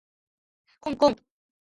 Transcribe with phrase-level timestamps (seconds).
[0.81, 1.15] こんこん